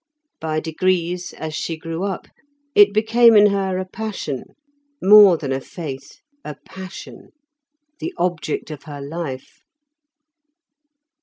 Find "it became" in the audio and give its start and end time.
2.73-3.35